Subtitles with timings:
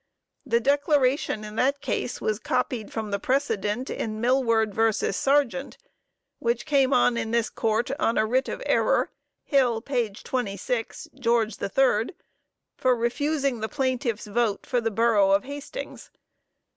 [0.47, 4.81] The declaration in that case was copied from the precedent in Milward v.
[4.91, 5.77] Sargeant,
[6.39, 9.11] which came on in this court on a writ of error,
[9.43, 11.45] Hill 26, Geo.
[11.47, 12.05] 3,
[12.77, 16.09] for refusing the plaintiff's vote for the borough of Hastings.